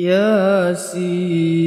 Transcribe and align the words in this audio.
ياسين. 0.00 1.60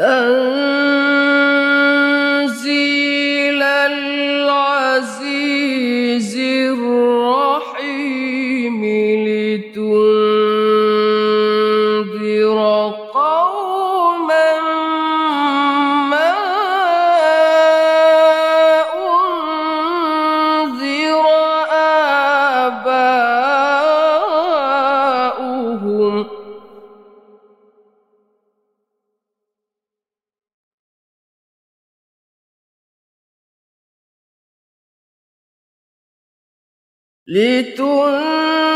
Uh, 0.00 0.39
لتنذر 37.30 38.69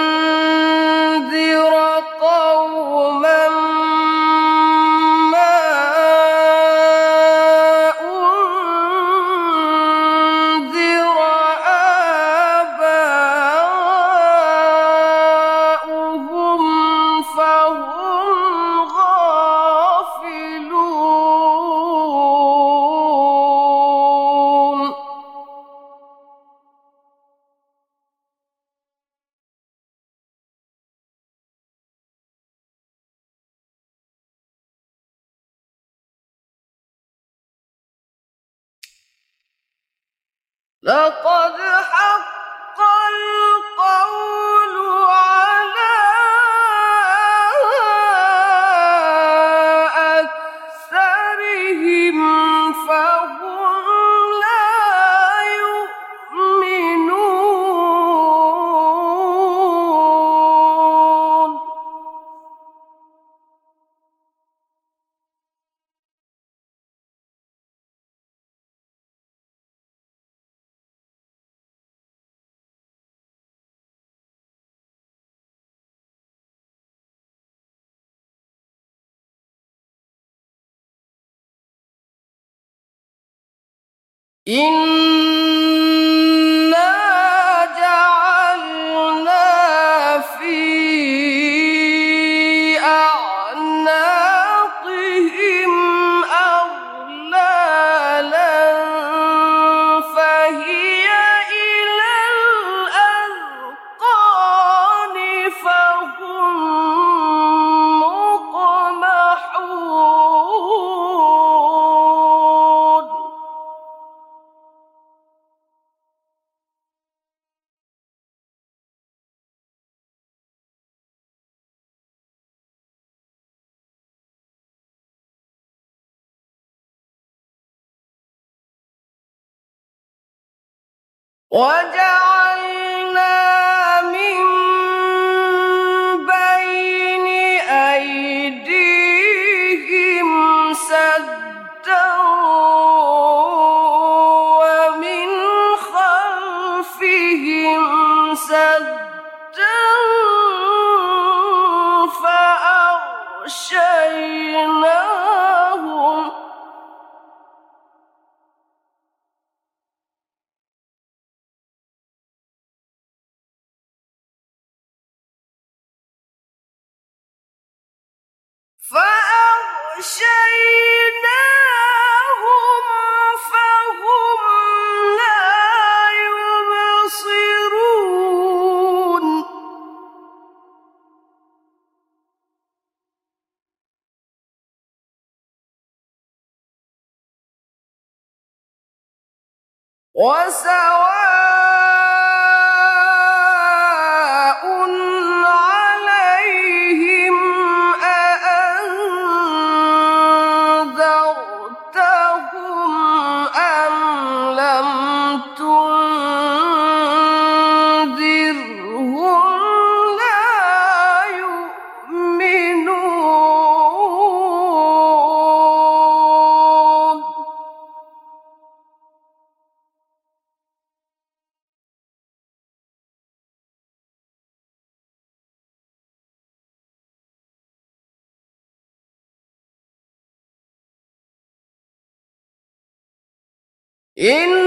إن 234.19 234.63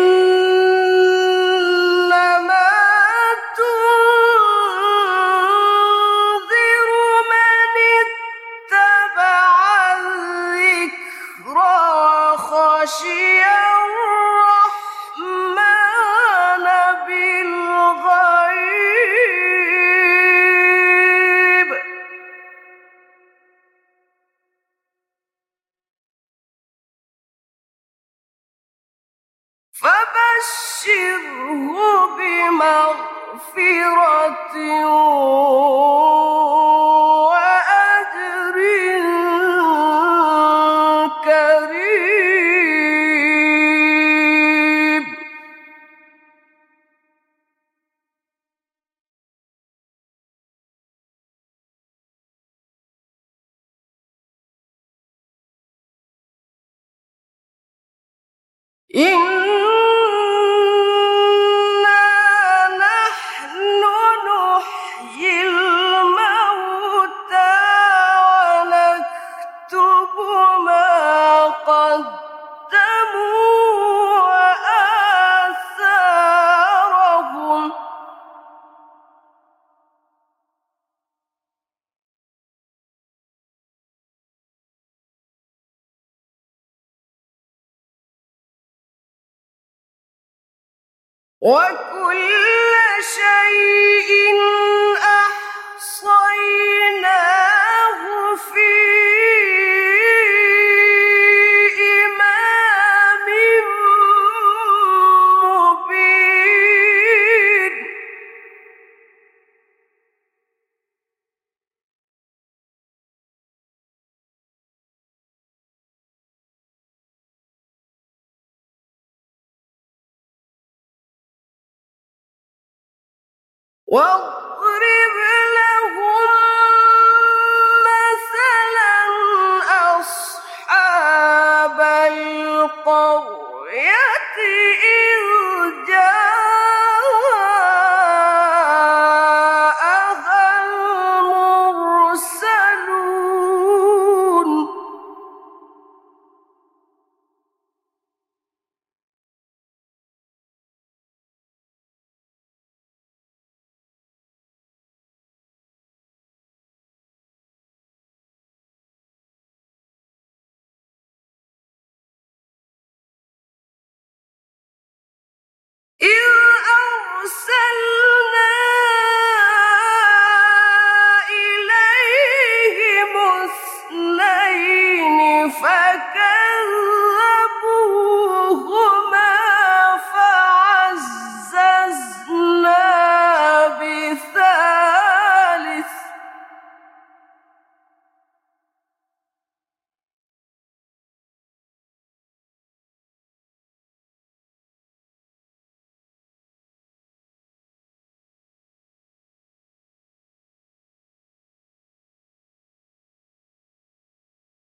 Well, 123.88 124.47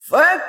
fuck 0.06 0.45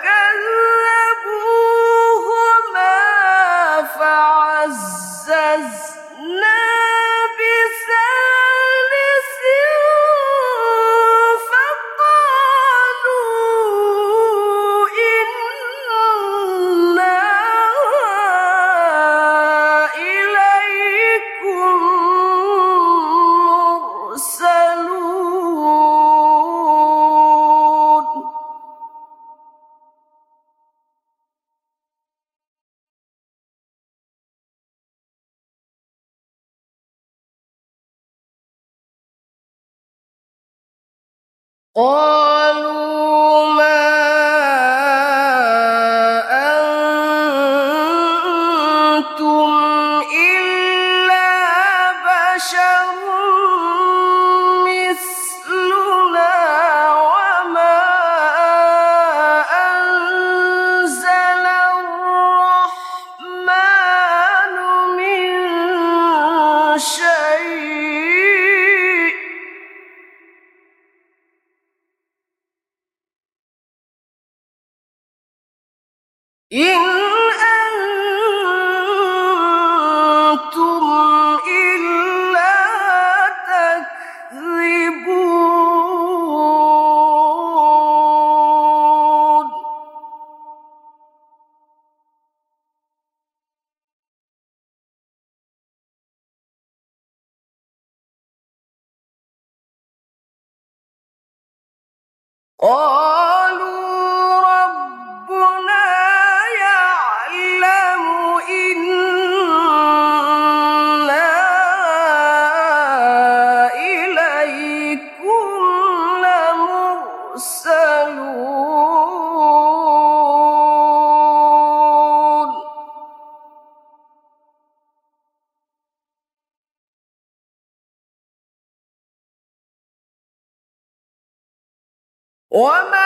وما 132.56 133.05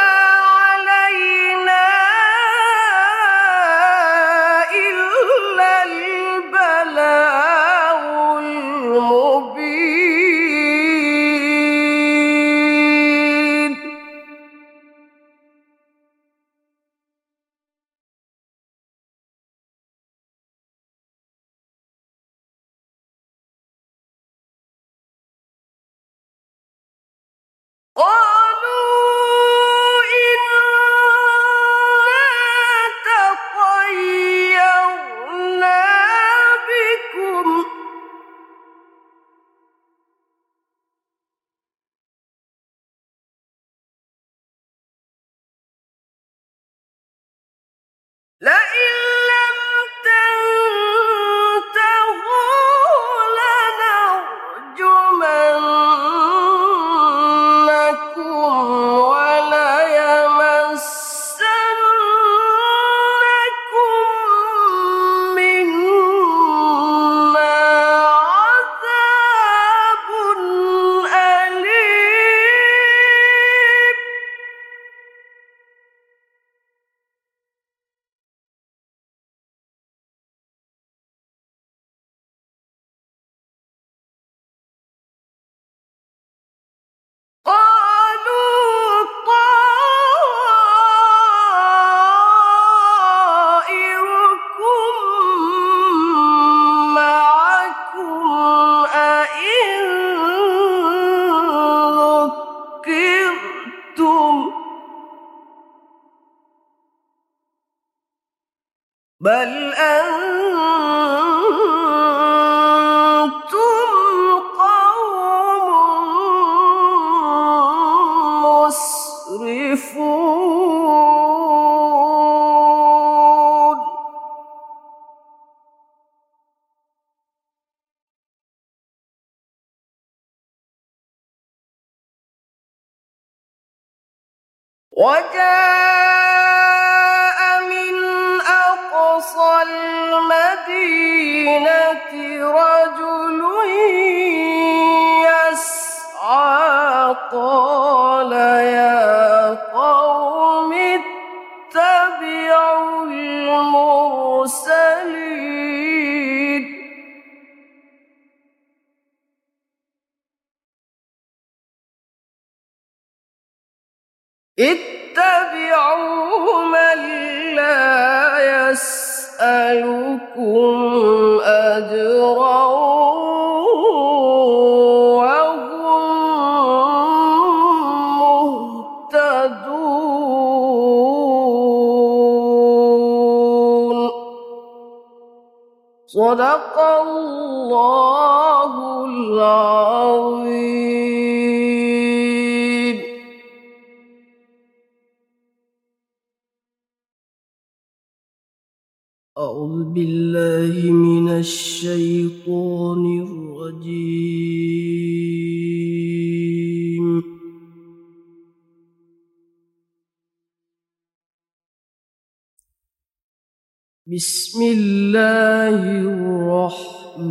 بل 109.21 109.75
أنتم 109.75 110.39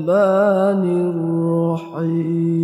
الرحمن 0.09 0.83
الرحيم. 1.93 2.59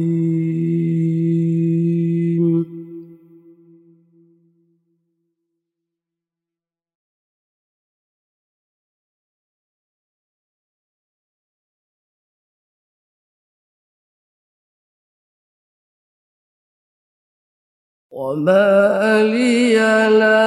وما 18.11 19.23
لي 19.23 19.75
لا 20.19 20.44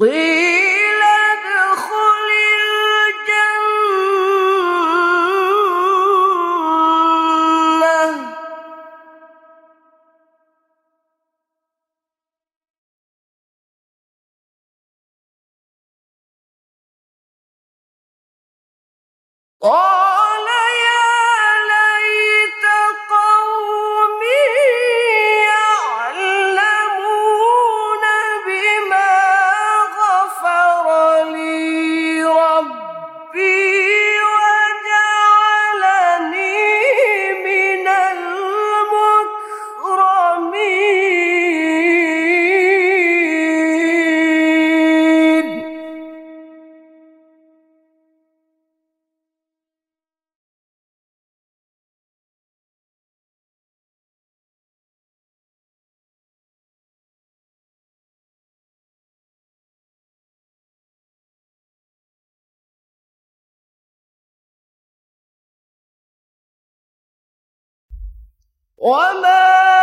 قيل 0.00 0.29
وما 68.80 69.79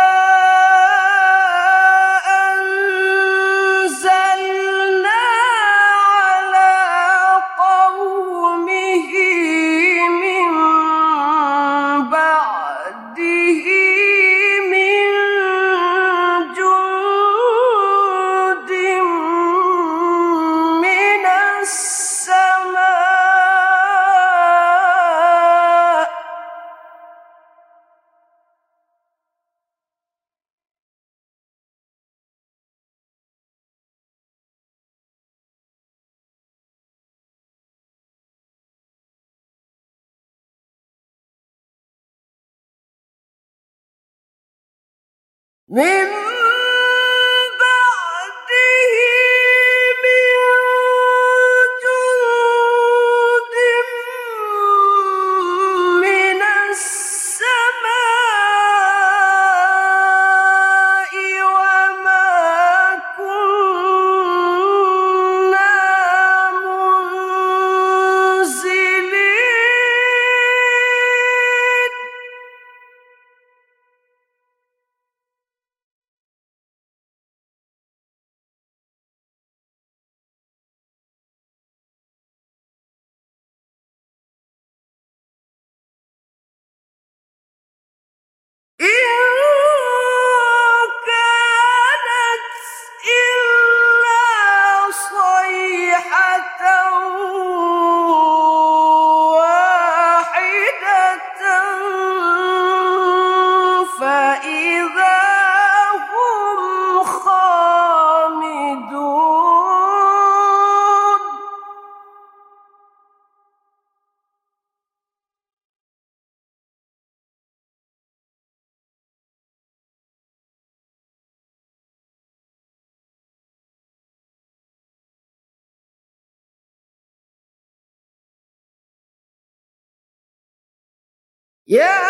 Yeah. 131.68 132.07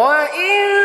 وإن 0.00 0.79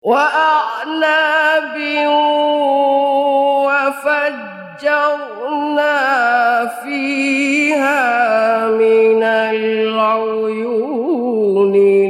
وأعناب 0.06 1.76
وفجرنا 4.78 5.16
فيها 6.84 8.00
من 8.70 9.22
العيون 9.22 10.52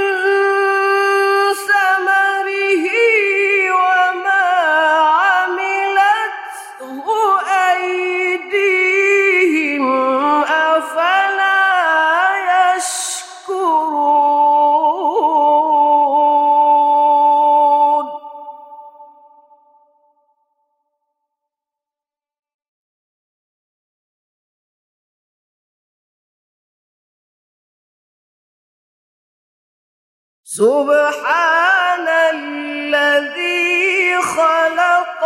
سبحان 30.58 32.08
الذي 32.34 34.18
خلق 34.22 35.22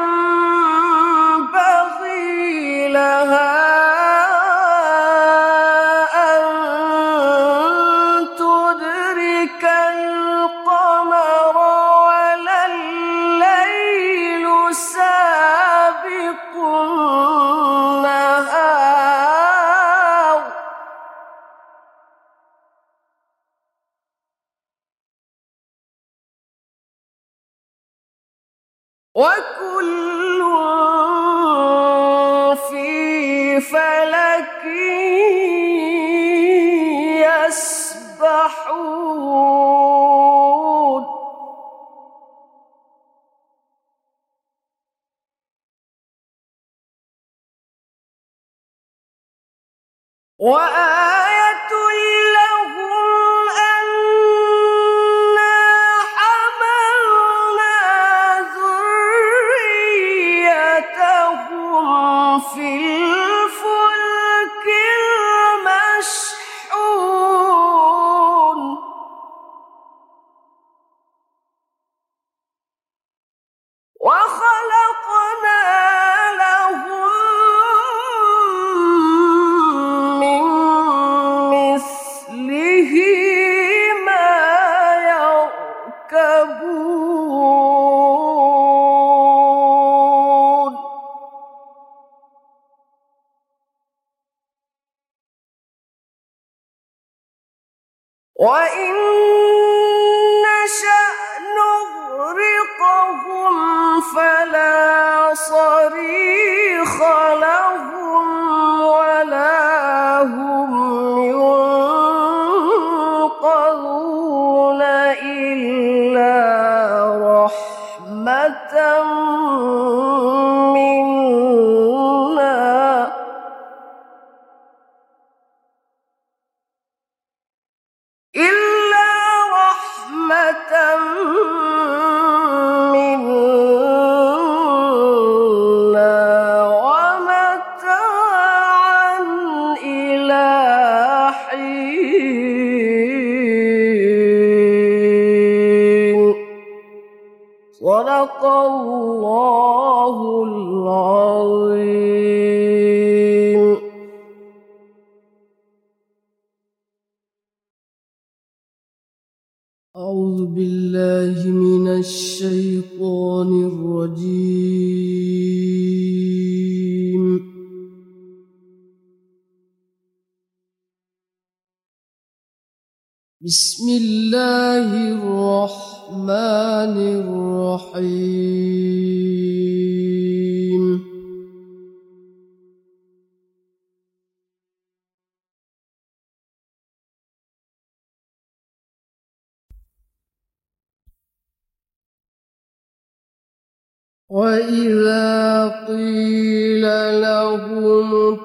فإذا 194.64 195.68
قيل 195.88 196.82
لهم 197.22 198.38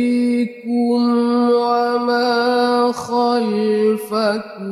وما 1.51 2.93
خلفكم 2.93 4.70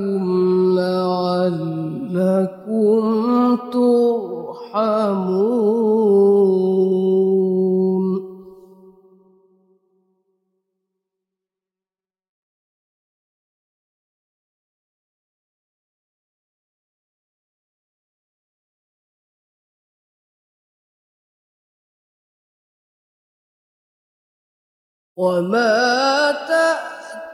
وما 25.18 26.34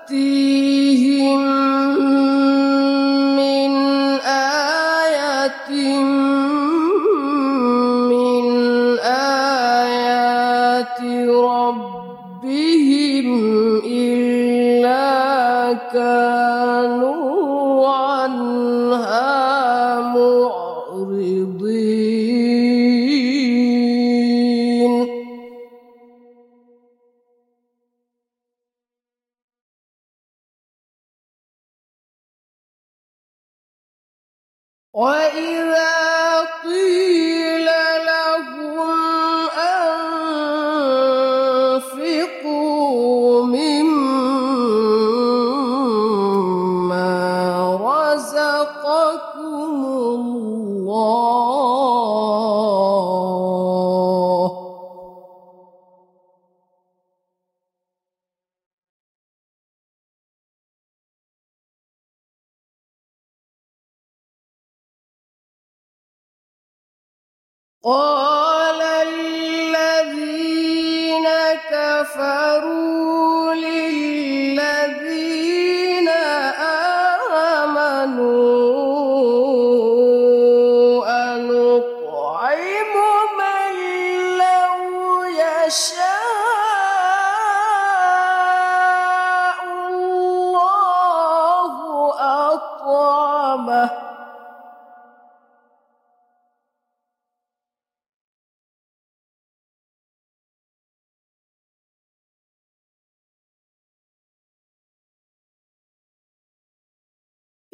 تأتيهم 0.09 1.45
Oh, 67.85 68.24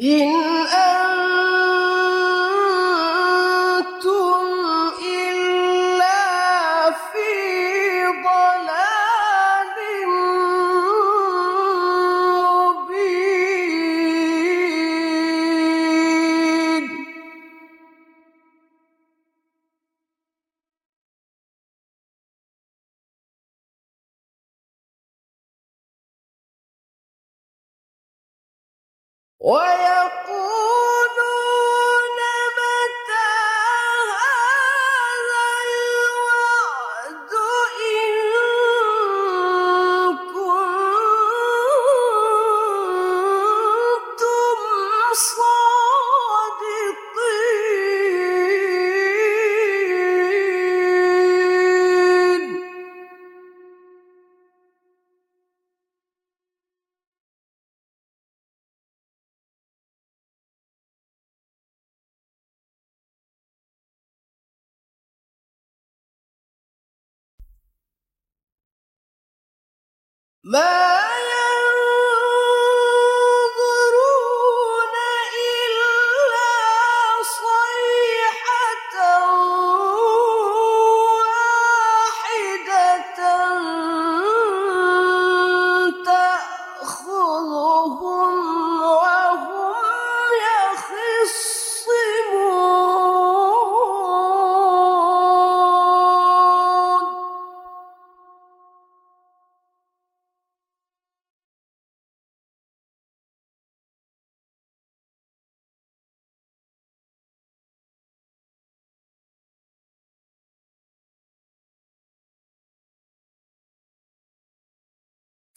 in 0.00 0.29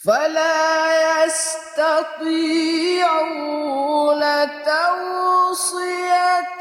فلا 0.06 1.26
يستطيعون 1.26 2.24
توصيه 4.66 6.53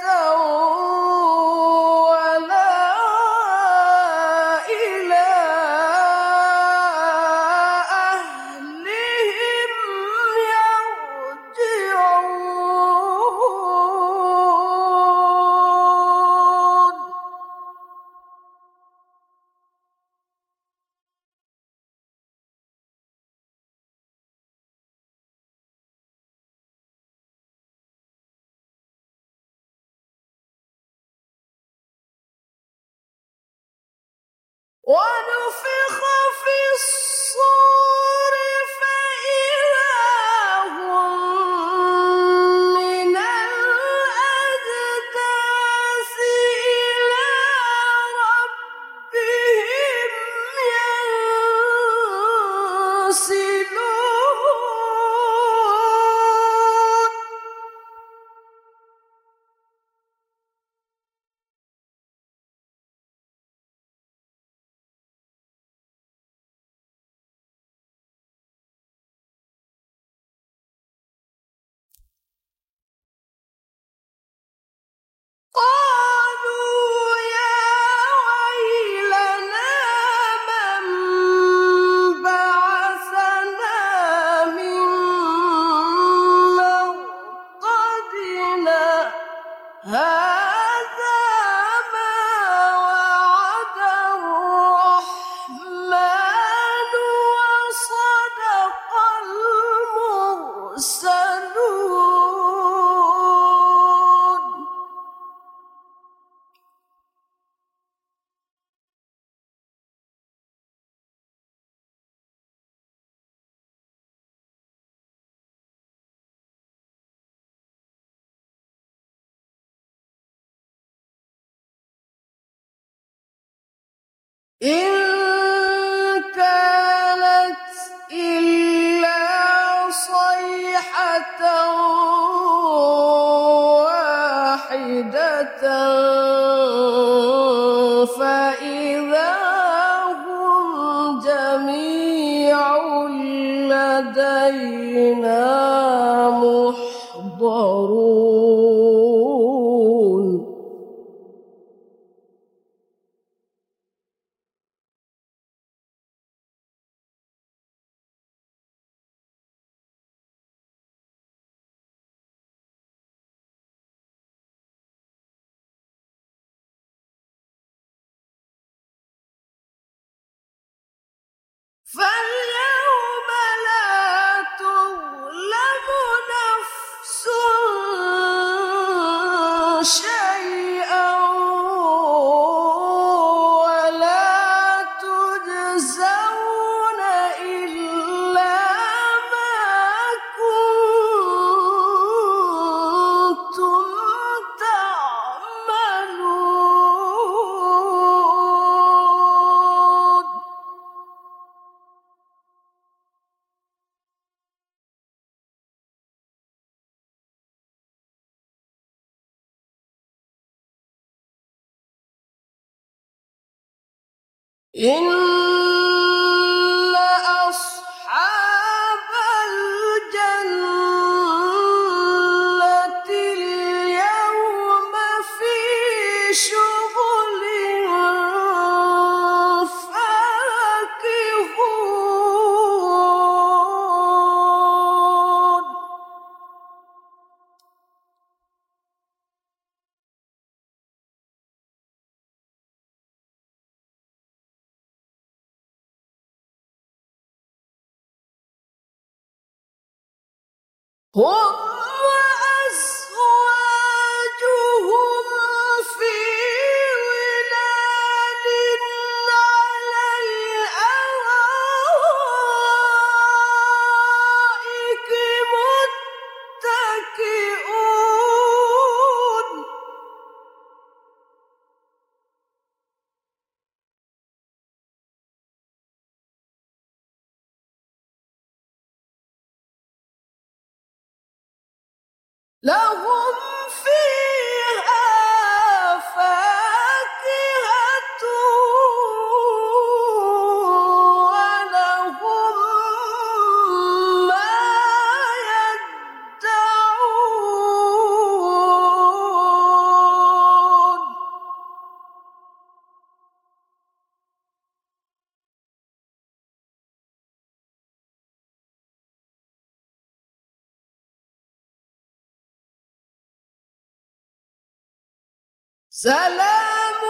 سلام 315.94 317.02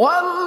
وامتازوا 0.00 0.39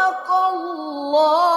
صدق 0.00 0.30
الله 0.30 1.49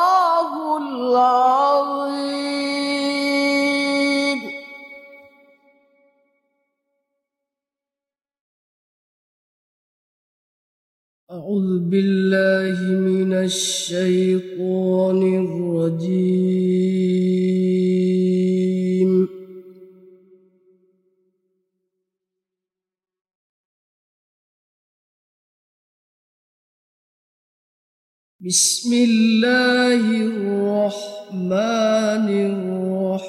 بسم 28.45 28.91
الله 28.93 30.03
الرحمن 30.27 31.47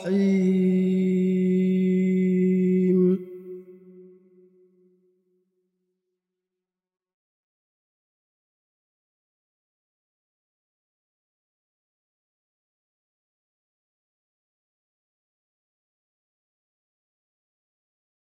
الرحيم. 0.02 0.74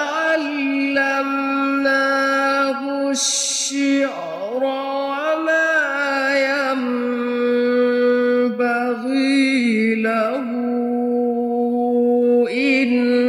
الشعر 3.19 4.63
وما 4.65 5.75
ينبغي 8.59 9.95
له 9.95 10.37
إن 12.51 13.28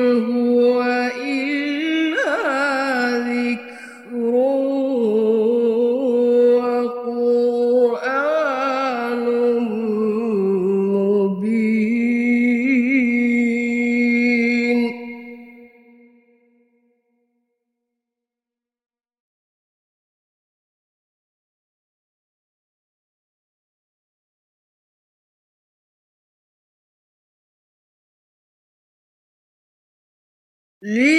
Lee 30.90 31.19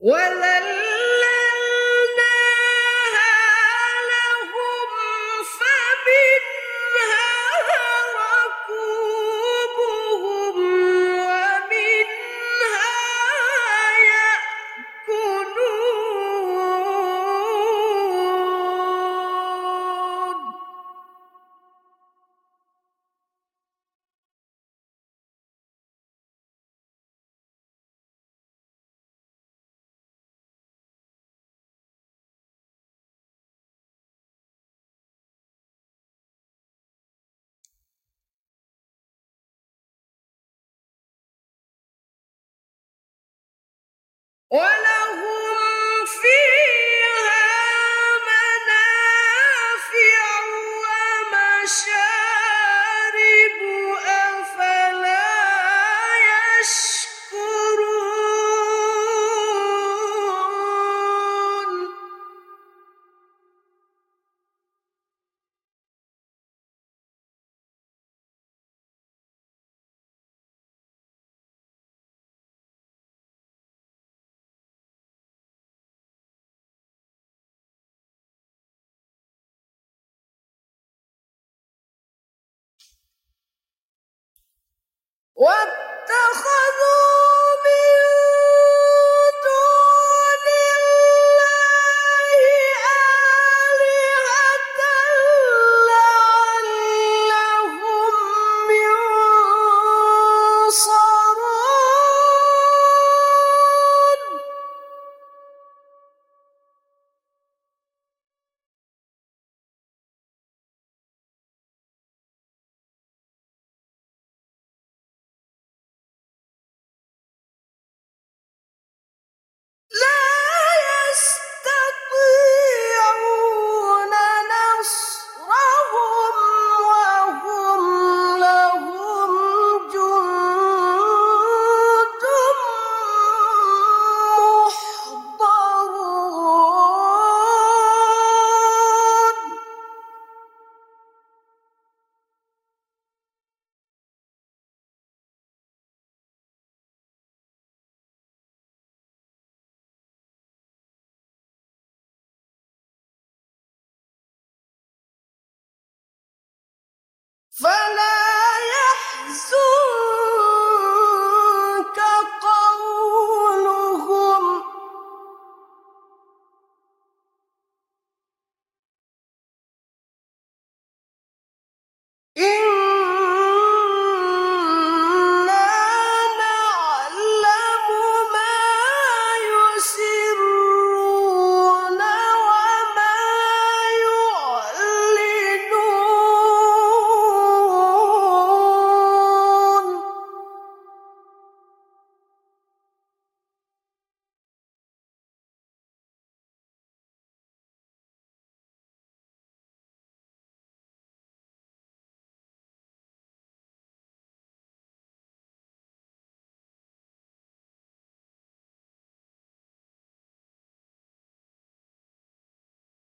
ولن 0.00 0.89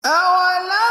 أولم 0.07 0.82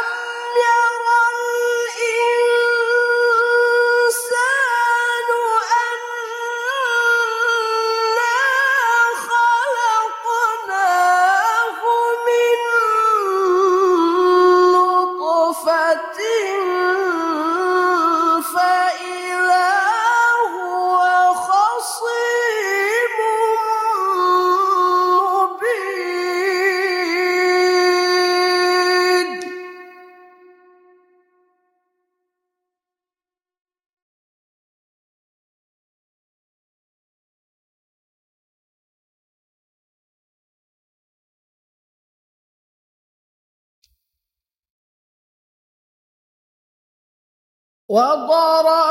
وضرب 47.93 48.82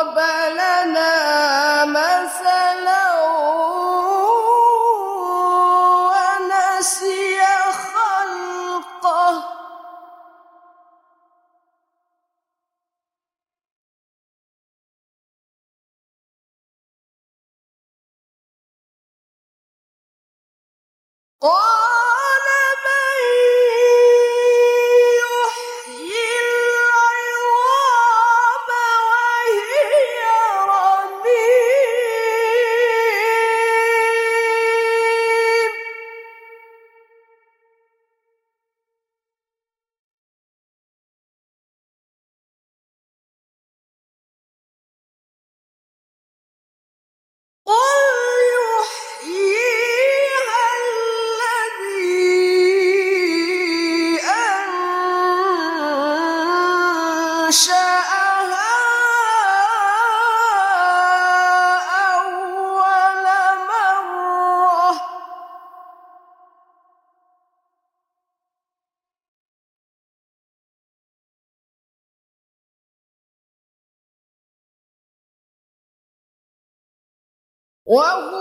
وهو 77.90 78.39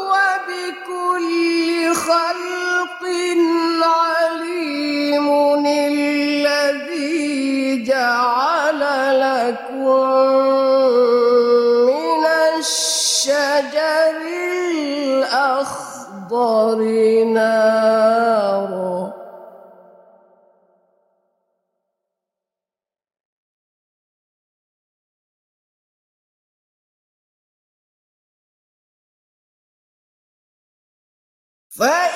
What? 31.81 32.10